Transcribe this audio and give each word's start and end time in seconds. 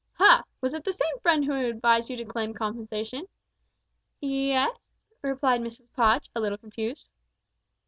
"Ha! 0.13 0.41
was 0.61 0.73
it 0.73 0.83
the 0.83 0.93
same 0.93 1.19
friend 1.21 1.45
who 1.45 1.53
advised 1.53 2.09
you 2.09 2.17
to 2.17 2.25
claim 2.25 2.55
compensation?" 2.55 3.27
"Ye 4.19 4.51
es!" 4.51 4.75
replied 5.21 5.61
Mrs 5.61 5.93
Podge, 5.93 6.27
a 6.35 6.39
little 6.41 6.57
confused. 6.57 7.07